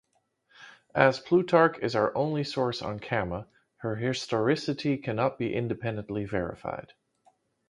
As 0.95 1.19
Plutarch 1.19 1.77
is 1.77 1.95
our 1.95 2.11
only 2.17 2.43
source 2.43 2.81
on 2.81 2.99
Camma, 2.99 3.45
her 3.81 3.95
historicity 3.97 4.97
cannot 4.97 5.37
be 5.37 5.53
independently 5.53 6.25
verified. 6.25 6.93